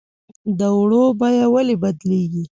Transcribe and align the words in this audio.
د 0.57 0.59
اوړو 0.75 1.03
بیه 1.19 1.45
ولې 1.53 1.75
بدلیږي؟ 1.83 2.43